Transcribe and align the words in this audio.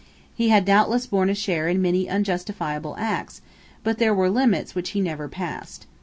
He 0.33 0.49
had 0.49 0.65
doubtless 0.65 1.05
borne 1.05 1.29
a 1.29 1.35
share 1.35 1.67
in 1.69 1.79
many 1.79 2.09
unjustifiable 2.09 2.95
acts; 2.97 3.39
but 3.83 3.99
there 3.99 4.15
were 4.15 4.31
limits 4.31 4.73
which 4.73 4.89
he 4.97 4.99
never 4.99 5.27
passed. 5.27 5.85